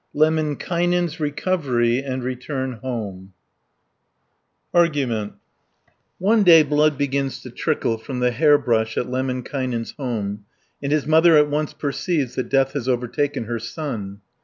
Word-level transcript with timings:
LEMMINKAINEN'S 0.15 1.19
RECOVERY 1.19 1.99
AND 2.03 2.23
RETURN 2.23 2.79
HOME 2.81 3.33
Argument 4.73 5.33
One 6.17 6.41
day 6.41 6.63
blood 6.63 6.97
begins 6.97 7.39
to 7.43 7.51
trickle 7.51 7.99
from 7.99 8.19
the 8.19 8.31
hair 8.31 8.57
brush 8.57 8.97
at 8.97 9.05
Lemminkainen's 9.07 9.91
home, 9.99 10.45
and 10.81 10.91
his 10.91 11.05
mother 11.05 11.37
at 11.37 11.51
once 11.51 11.73
perceives 11.73 12.33
that 12.33 12.49
death 12.49 12.71
has 12.71 12.89
overtaken 12.89 13.43
her 13.43 13.59
son. 13.59 14.21